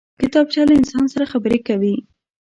کتابچه 0.21 0.61
له 0.67 0.73
انسان 0.79 1.05
سره 1.13 1.25
خبرې 1.31 1.59
کوي 1.67 1.95